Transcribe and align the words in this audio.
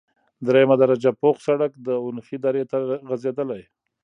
دریمه 0.45 0.75
درجه 0.81 1.11
پوخ 1.21 1.35
سرک 1.45 1.71
د 1.87 1.89
اونخې 2.05 2.37
درې 2.45 2.63
ته 2.71 2.77
غزیدلی، 3.09 3.61